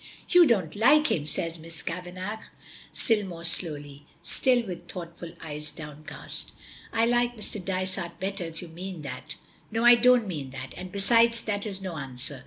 "You 0.29 0.47
don't 0.47 0.75
like 0.75 1.11
him," 1.11 1.27
says 1.27 1.59
Miss 1.59 1.83
Kavanagh, 1.83 2.39
still 2.91 3.23
more 3.23 3.43
slowly, 3.43 4.07
still 4.23 4.65
with 4.65 4.87
thoughtful 4.89 5.33
eyes 5.39 5.69
downcast. 5.69 6.53
"I 6.91 7.05
like 7.05 7.37
Mr. 7.37 7.63
Dysart 7.63 8.19
better 8.19 8.45
if 8.45 8.63
you 8.63 8.67
mean 8.67 9.03
that." 9.03 9.35
"No, 9.69 9.85
I 9.85 9.93
don't 9.93 10.27
mean 10.27 10.49
that. 10.49 10.73
And, 10.75 10.91
besides, 10.91 11.39
that 11.41 11.67
is 11.67 11.83
no 11.83 11.97
answer." 11.97 12.39